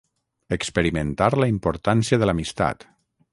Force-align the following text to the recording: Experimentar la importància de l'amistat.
Experimentar 0.55 1.27
la 1.43 1.49
importància 1.53 2.21
de 2.25 2.31
l'amistat. 2.31 2.89